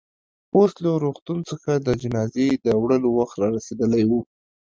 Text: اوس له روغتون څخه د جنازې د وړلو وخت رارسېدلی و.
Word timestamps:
اوس 0.57 0.71
له 0.83 0.91
روغتون 1.03 1.39
څخه 1.49 1.71
د 1.77 1.87
جنازې 2.01 2.47
د 2.65 2.67
وړلو 2.81 3.09
وخت 3.19 3.35
رارسېدلی 3.43 4.03
و. 4.09 4.11